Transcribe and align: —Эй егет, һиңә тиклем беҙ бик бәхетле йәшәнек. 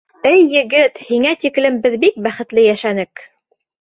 —Эй 0.29 0.39
егет, 0.53 1.01
һиңә 1.09 1.33
тиклем 1.45 1.77
беҙ 1.85 1.99
бик 2.07 2.21
бәхетле 2.29 2.65
йәшәнек. 2.71 3.27